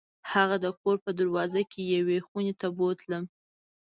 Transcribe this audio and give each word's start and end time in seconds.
هغه 0.31 0.55
د 0.63 0.65
کور 0.79 0.95
په 1.05 1.11
دروازه 1.19 1.61
کې 1.71 1.81
یوې 1.95 2.17
خونې 2.27 2.53
ته 2.61 2.67
بوتلم. 2.77 3.23